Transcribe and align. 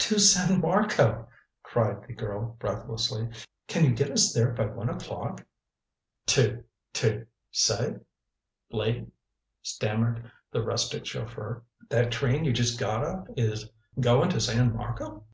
"To 0.00 0.18
San 0.18 0.60
Marco," 0.60 1.26
cried 1.62 2.06
the 2.06 2.12
girl 2.12 2.56
breathlessly. 2.58 3.30
"Can 3.68 3.84
you 3.86 3.92
get 3.94 4.10
us 4.10 4.34
there 4.34 4.50
by 4.52 4.66
one 4.66 4.90
o'clock?" 4.90 5.46
"To 6.26 6.62
to 6.92 7.26
say, 7.50 7.96
lady," 8.70 9.06
stammered 9.62 10.30
the 10.52 10.60
rustic 10.62 11.06
chauffeur. 11.06 11.62
"That 11.88 12.12
train 12.12 12.44
you 12.44 12.52
just 12.52 12.78
got 12.78 13.02
off 13.02 13.30
of 13.30 13.38
is 13.38 13.70
going 13.98 14.28
to 14.28 14.40
San 14.42 14.74
Marco." 14.76 15.24